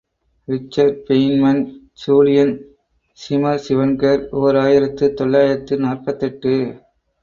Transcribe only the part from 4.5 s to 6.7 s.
ஆயிரத்து தொள்ளாயிரத்து நாற்பத்தெட்டு.